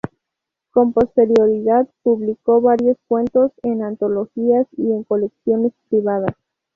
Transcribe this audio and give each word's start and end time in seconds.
Con 0.71 0.93
posterioridad 0.93 1.87
publicó 2.01 2.59
varios 2.59 2.97
cuentos 3.07 3.51
en 3.61 3.83
antologías 3.83 4.65
y 4.75 4.91
en 4.93 5.03
colecciones 5.03 5.73
privadas. 5.91 6.33